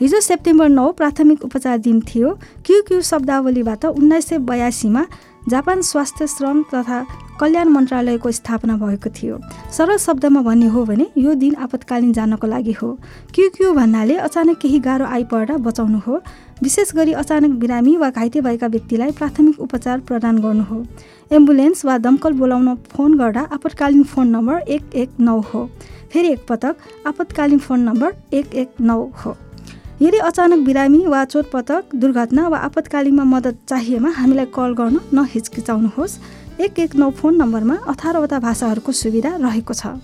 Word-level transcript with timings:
हिजो 0.00 0.18
सेप्टेम्बर 0.20 0.68
नौ 0.68 0.90
प्राथमिक 0.92 1.44
उपचार 1.44 1.78
दिन 1.78 2.00
थियो। 2.00 2.28
क्यु 2.66 2.82
क्यु 2.88 3.00
शब्दावलीबाट 3.02 3.84
उन्नाइस 3.84 4.26
सय 4.28 4.38
बयासीमा 4.38 5.04
जापान 5.48 5.80
स्वास्थ्य 5.82 6.26
श्रम 6.26 6.62
तथा 6.74 6.98
कल्याण 7.40 7.68
मन्त्रालयको 7.68 8.30
स्थापना 8.30 8.76
भएको 8.76 9.10
थियो। 9.10 9.38
सरल 9.72 9.96
शब्दमा 9.98 10.42
भन्ने 10.42 10.66
हो 10.66 10.84
भने 10.84 11.06
यो 11.18 11.34
दिन 11.34 11.54
आपतकालीन 11.56 12.12
जानको 12.12 12.46
लागि 12.46 12.72
हो। 12.72 12.92
क्यु 13.34 13.48
क्यु 13.56 13.72
भन्नाले 13.74 14.16
अचानक 14.18 14.58
केही 14.58 14.78
गाह्रो 14.78 15.06
आइपर्दा 15.06 15.56
बचाउनु 15.66 15.98
हो। 16.06 16.20
विशेष 16.62 16.94
गरी 16.94 17.12
अचानक 17.14 17.58
बिरामी 17.58 17.96
वा 17.96 18.10
घाइते 18.10 18.40
भएका 18.40 18.66
व्यक्तिलाई 18.66 19.10
प्राथमिक 19.18 19.60
उपचार 19.60 20.00
प्रदान 20.06 20.38
गर्नु 20.38 20.64
हो। 20.70 20.84
एम्बुलेन्स 21.30 21.84
वा 21.84 21.98
दमकल 21.98 22.38
बोलाउन 22.38 22.74
फोन 22.94 23.18
गर्दा 23.18 23.48
आपतकालीन 23.52 24.02
फोन 24.04 24.28
नम्बर 24.28 24.62
एक 24.68 24.94
एक 24.94 25.20
नौ 25.20 25.38
हो। 25.50 25.66
फेरि 26.12 26.28
एकपटक 26.28 27.06
आपतकालीन 27.06 27.58
फोन 27.58 27.80
नम्बर 27.80 28.16
एक 28.32 28.54
एक 28.54 28.80
नौ 28.80 29.02
हो। 29.24 29.36
यदि 29.98 30.16
अचानक 30.16 30.58
बिरामी 30.64 30.98
वा 31.06 31.24
चोटपटक 31.24 31.94
दुर्घटना 31.94 32.42
वा 32.48 32.58
आपतकालीनमा 32.66 33.24
मद्दत 33.24 33.56
चाहिएमा 33.68 34.10
हामीलाई 34.14 34.46
कल 34.54 34.72
गर्न 34.78 34.98
नहिचकिचाउनुहोस्। 35.10 36.14
एक 36.62 36.78
एक 36.78 36.94
नौ 36.94 37.10
फोन 37.18 37.34
नम्बरमा 37.34 37.76
अठारवटा 37.88 38.38
भाषाहरूको 38.38 38.92
सुविधा 38.94 39.30
रहेको 39.42 39.74
छ। 39.74 39.98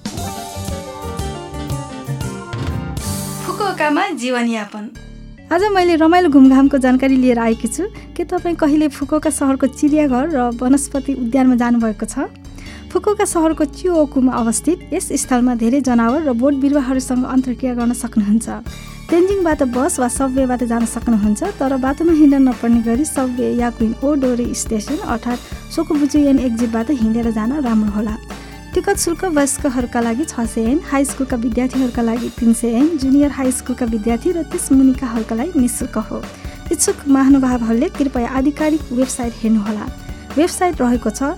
जीवनयापन। 4.18 4.84
आज 5.52 5.62
मैले 5.74 5.94
रमाइलो 5.96 6.28
घुमघामको 6.28 6.78
जानकारी 6.78 7.16
लिएर 7.16 7.38
आएकी 7.38 7.68
छु। 7.68 7.86
के 8.16 8.24
तपाईँ 8.24 8.56
कहिले 8.56 8.88
फुकुओका 8.90 9.30
सहरको 9.30 9.66
चिडियाघर 9.78 10.24
र 10.34 10.50
वनस्पति 10.58 11.14
उद्यानमा 11.14 11.54
जानुभएको 11.54 12.06
छ? 12.06 12.26
फुकुओका 12.90 13.24
सहरको 13.24 13.64
चियोकुमा 13.78 14.32
अवस्थित 14.32 14.90
यस 14.92 15.06
स्थलमा 15.22 15.54
धेरै 15.54 15.80
जनावर 15.86 16.22
र 16.26 16.32
बोट 16.34 16.54
बिरुवाहरूसँग 16.58 17.24
अन्तर्क्रिया 17.26 17.74
गर्न 17.74 17.92
सक्नुहुन्छ। 17.94 18.48
तेन्जिङबाट 19.04 19.62
बस 19.68 19.98
वा 20.00 20.06
सबवेबाट 20.08 20.62
जान 20.64 20.84
सक्नुहुन्छ 20.86 21.42
तर 21.58 21.76
बाटोमा 21.78 22.12
हिँड्न 22.12 22.38
नपर्ने 22.42 22.80
गरी 22.82 23.04
सबवे 23.04 23.48
या 23.54 23.68
क्विन 23.76 23.92
डोरी 24.20 24.46
स्टेसन 24.56 24.96
अर्थात् 25.06 25.44
सोकुबुचुयन 25.74 26.38
एक्जिटबाट 26.40 26.90
हिँडेर 27.00 27.30
जान 27.30 27.52
राम्रो 27.66 27.90
होला। 27.96 28.16
टिकट 28.74 28.96
शुल्क 28.98 29.24
वयस्कहरूका 29.36 30.00
लागि 30.00 30.24
छ 30.24 30.46
सय 30.48 30.70
एन 30.70 30.80
हाई 30.90 31.04
स्कुलका 31.04 31.36
विद्यार्थीहरूका 31.36 32.02
लागि 32.02 32.28
तिन 32.38 32.52
सय 32.54 32.78
एन 32.80 32.88
जुनियर 32.98 33.30
हाई 33.30 33.52
स्कुलका 33.52 33.86
विद्यार्थी 33.92 34.32
र 34.32 34.42
त्यस 34.48 34.72
मुनिकाहरूका 34.72 35.34
लागि 35.36 35.60
निशुल्क 35.60 35.98
हो। 36.08 36.22
इच्छुक 36.72 37.06
महानुभावहरूले 37.08 37.88
कृपया 38.00 38.28
आधिकारिक 38.40 38.92
वेबसाइट 38.92 39.32
हेर्नुहोला। 39.44 39.86
वेबसाइट 40.36 40.80
रहेको 40.80 41.10
छ 41.12 41.36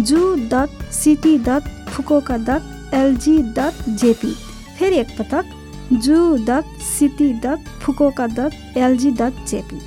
जु 0.00 0.22
dot 0.54 0.70
city 0.94 1.36
dot 1.44 1.68
Fukuoka 1.92 2.36
dot 2.48 2.94
LG 2.94 3.38
dot 3.58 3.88
JP. 4.00 4.32
फेरि 4.78 4.96
एकपटक 4.96 5.54
zoo 5.92 6.36
dot 6.46 6.80
city 6.84 7.32
dot 7.44 7.68
Fukuoka 7.82 8.26
dot 8.38 8.76
LG 8.76 9.10
dot 9.20 9.44
JP 9.48 9.80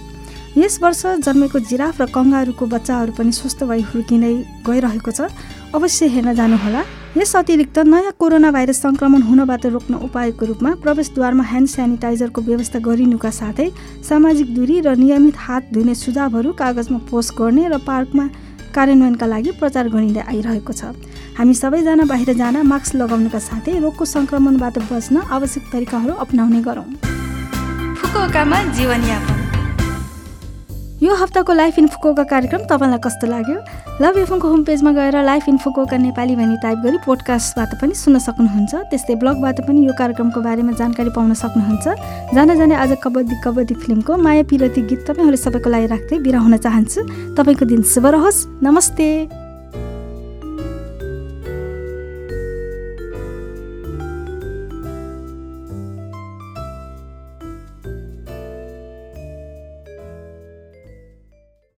यस 0.58 0.80
वर्ष 0.84 1.02
जन्मेको 1.26 1.60
जिराफ 1.70 2.02
र 2.02 2.06
कङ्गारुको 2.12 2.66
बच्चाहरू 2.68 3.12
पनि 3.18 3.32
स्वस्थ 3.32 3.64
भई 3.64 3.82
हुर्किँदै 3.92 4.34
गइरहेको 4.68 5.12
छ। 5.12 5.30
अवश्य 5.72 6.08
हेर्न 6.12 6.34
जानुहोला। 6.36 6.82
यस 7.18 7.36
अतिरिक्त 7.36 7.78
नयाँ 7.88 8.12
कोरोना 8.20 8.52
भाइरस 8.52 8.82
सङ्क्रमण 8.82 9.22
हुनबाट 9.22 9.66
रोक्न 9.72 9.94
उपायको 10.08 10.46
रूपमा 10.46 10.72
प्रवेशद्वारमा 10.84 11.44
ह्यान्ड 11.44 11.70
सेनिटाइजरको 11.70 12.42
व्यवस्था 12.42 12.80
गरिनुका 12.84 13.32
साथै 13.32 13.70
सामाजिक 14.04 14.48
दूरी 14.56 14.80
र 14.82 14.96
नियमित 15.00 15.38
हात 15.40 15.72
धुने 15.72 15.96
सुझावहरू 15.96 16.52
कागजमा 16.60 17.00
पोस्ट 17.08 17.32
गर्ने 17.40 17.68
र 17.70 17.78
पार्कमा 17.88 18.26
कार्यान्वयनका 18.72 19.26
लागि 19.26 19.52
प्रचार 19.60 19.86
गरिँदै 19.90 20.24
आइरहेको 20.32 20.74
छ। 20.74 20.96
हामी 21.38 21.54
सबैजना 21.54 22.06
बाहिर 22.06 22.34
जान 22.42 22.56
मास्क 22.68 22.96
लगाउनुका 22.96 23.40
साथै 23.40 23.78
रोगको 23.80 24.06
सङ्क्रमणबाट 24.06 24.76
बच्न 24.92 25.16
आवश्यक 25.30 25.64
तरिकाहरू 25.74 26.14
अप्नाउने 26.24 26.62
गरौँ। 26.62 26.88
फुकुओकामा 28.00 28.58
जीवनयापन 28.78 29.41
यो 31.02 31.14
हप्ताको 31.16 31.54
लाइफ 31.54 31.78
इन 31.80 31.88
फुकोका 31.88 32.24
कार्यक्रम 32.30 32.66
तपाईँलाई 32.70 33.00
कस्तो 33.02 33.28
लाग्यो? 33.28 33.58
लभ 34.02 34.18
एफएमको 34.18 34.48
होम 34.48 34.64
पेजमा 34.64 34.92
गएर 34.94 35.18
लाइफ 35.26 35.50
इन 35.50 35.58
फुकोका 35.58 35.98
नेपाली 35.98 36.36
भनी 36.36 36.58
टाइप 36.62 36.78
गरी 36.78 36.98
पोडकास्टबाट 37.06 37.74
पनि 37.82 37.94
सुन्न 37.98 38.20
सक्नुहुन्छ। 38.22 38.74
त्यस्तै 38.94 39.16
ब्लगबाट 39.18 39.66
पनि 39.66 39.82
यो 39.82 39.94
कार्यक्रमको 39.98 40.42
बारेमा 40.46 40.72
जानकारी 40.78 41.10
पाउन 41.10 41.34
सक्नुहुन्छ। 41.34 42.38
जान 42.38 42.54
जाने 42.54 42.76
आज 42.78 42.98
कबड्डी 43.02 43.36
कबड्डी 43.42 43.76
फिल्मको 43.82 44.14
माया 44.14 44.44
पिरती 44.46 44.82
गीत 44.86 45.10
तपाईँहरू 45.10 45.38
सबैको 45.42 45.70
लागि 45.74 45.88
राख्दै 45.90 46.22
बिरा 46.22 46.40
हुन 46.40 46.58
चाहन्छु। 46.62 47.02
तपाईँको 47.34 47.66
दिन 47.66 47.82
शुभ 47.82 48.06
रहोस्। 48.06 48.62
नमस्ते। 48.62 49.41